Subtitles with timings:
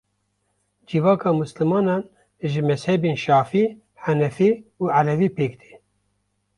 [0.87, 2.01] Civaka misilmanan
[2.51, 3.65] ji mezhebên şafiî,
[4.03, 5.71] henefî û elewî pêk tê.